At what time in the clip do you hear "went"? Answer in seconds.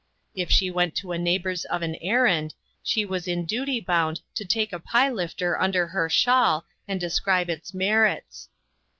0.71-0.95